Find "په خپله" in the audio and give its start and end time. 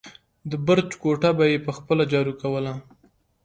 1.65-2.03